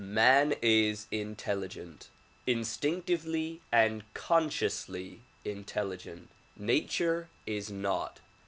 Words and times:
Man 0.03 0.55
is 0.63 1.05
intelligent, 1.11 2.09
instinctively 2.47 3.61
and 3.71 4.01
consciously 4.15 5.21
intelligent; 5.45 6.27
nature 6.57 7.29
is 7.45 7.69
not. 7.69 8.19